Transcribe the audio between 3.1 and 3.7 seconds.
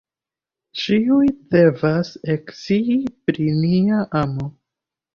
pri